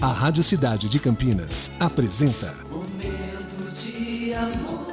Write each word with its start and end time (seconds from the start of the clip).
A 0.00 0.06
Rádio 0.06 0.44
Cidade 0.44 0.88
de 0.88 0.98
Campinas 1.00 1.72
apresenta 1.80 2.54
Momento 2.70 3.72
de 3.74 4.32
amor. 4.34 4.86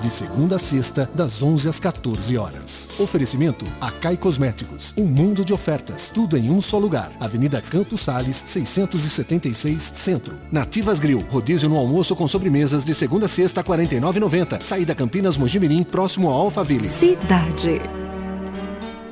De 0.00 0.10
segunda 0.10 0.56
a 0.56 0.58
sexta, 0.58 1.10
das 1.14 1.42
11 1.42 1.68
às 1.68 1.80
14 1.80 2.38
horas. 2.38 2.88
Oferecimento 2.98 3.66
Acai 3.80 4.16
Cosméticos. 4.16 4.94
Um 4.96 5.04
mundo 5.04 5.44
de 5.44 5.52
ofertas. 5.52 6.10
Tudo 6.10 6.36
em 6.36 6.48
um 6.48 6.62
só 6.62 6.78
lugar. 6.78 7.10
Avenida 7.18 7.60
Campos 7.60 8.02
Sales, 8.02 8.42
676, 8.46 9.82
Centro. 9.94 10.38
Nativas 10.50 11.00
Grill. 11.00 11.24
Rodízio 11.28 11.68
no 11.68 11.76
almoço 11.76 12.14
com 12.14 12.28
sobremesas 12.28 12.84
de 12.84 12.94
segunda 12.94 13.26
a 13.26 13.28
sexta, 13.28 13.64
49,90. 13.64 14.62
Saída 14.62 14.94
Campinas 14.94 15.36
Mojimirim, 15.36 15.82
próximo 15.82 16.28
ao 16.30 16.42
Alphaville. 16.42 16.88
Cidade. 16.88 17.82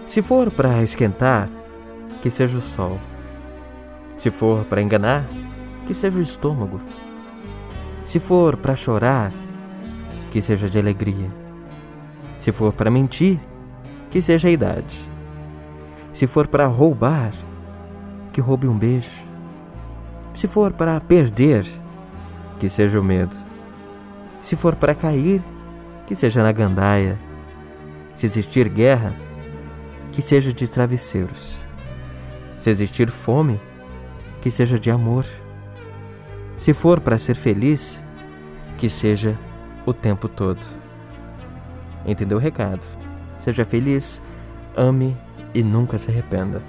Se 0.07 0.23
for 0.23 0.51
para 0.51 0.83
esquentar, 0.83 1.51
que 2.23 2.31
seja 2.31 2.57
o 2.57 2.61
sol. 2.61 3.01
Se 4.25 4.31
for 4.31 4.65
para 4.65 4.81
enganar, 4.81 5.27
que 5.87 5.93
seja 5.93 6.17
o 6.17 6.23
estômago. 6.23 6.81
Se 8.07 8.19
for 8.19 8.57
para 8.57 8.75
chorar, 8.75 9.31
que 10.31 10.41
seja 10.41 10.67
de 10.67 10.79
alegria. 10.79 11.31
Se 12.39 12.51
for 12.51 12.73
para 12.73 12.91
mentir, 12.91 13.39
que 14.11 14.23
seja 14.23 14.49
a 14.49 14.51
idade. 14.51 15.05
Se 16.11 16.27
for 16.27 16.49
para 16.49 16.67
roubar, 16.67 17.35
que 18.33 18.41
roube 18.41 18.67
um 18.67 18.79
beijo. 18.79 19.27
Se 20.33 20.49
for 20.49 20.73
para 20.73 20.99
perder, 21.03 21.67
que 22.59 22.71
seja 22.71 22.99
o 22.99 23.05
medo. 23.05 23.37
Se 24.41 24.57
for 24.57 24.75
para 24.75 24.95
cair, 24.95 25.43
que 26.07 26.15
seja 26.15 26.43
na 26.43 26.51
gandaia. 26.51 27.19
Se 28.15 28.25
existir 28.25 28.71
guerra, 28.71 29.13
que 30.13 30.23
seja 30.23 30.51
de 30.51 30.67
travesseiros. 30.67 31.67
Se 32.57 32.71
existir 32.71 33.11
fome, 33.11 33.61
que 34.45 34.51
seja 34.51 34.79
de 34.79 34.91
amor. 34.91 35.25
Se 36.59 36.75
for 36.75 37.01
para 37.01 37.17
ser 37.17 37.35
feliz, 37.35 37.99
que 38.77 38.91
seja 38.91 39.39
o 39.87 39.93
tempo 39.95 40.29
todo. 40.29 40.61
Entendeu 42.05 42.37
o 42.37 42.41
recado? 42.41 42.87
Seja 43.39 43.65
feliz, 43.65 44.21
ame 44.77 45.17
e 45.55 45.63
nunca 45.63 45.97
se 45.97 46.11
arrependa. 46.11 46.63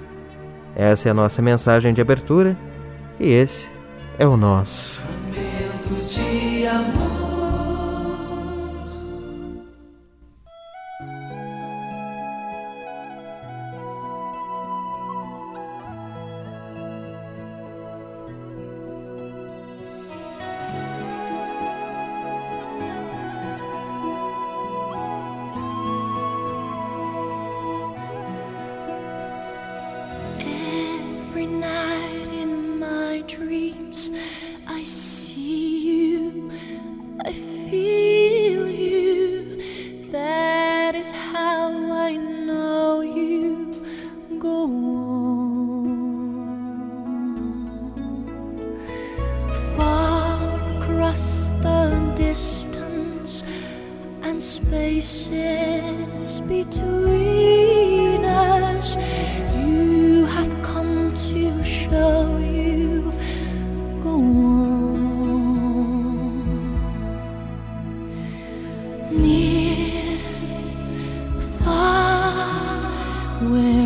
Essa 0.74 1.08
é 1.08 1.10
a 1.10 1.14
nossa 1.14 1.42
mensagem 1.42 1.92
de 1.92 2.00
abertura 2.00 2.56
e 3.20 3.28
esse 3.28 3.68
é 4.18 4.26
o 4.26 4.38
nosso. 4.38 5.02
Distance 52.36 53.32
and 54.20 54.42
spaces 54.42 56.40
between 56.40 58.22
us. 58.26 58.96
You 59.56 60.26
have 60.26 60.52
come 60.62 61.14
to 61.30 61.64
show 61.64 62.36
you 62.36 63.10
go 64.02 64.10
on. 64.10 64.76
Near, 69.10 70.18
far, 71.64 72.82
wherever 73.50 73.85